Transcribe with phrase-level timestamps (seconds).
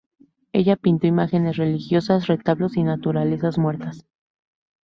[0.51, 4.07] Ella pintó imágenes religiosas, retablos y naturalezas muertas.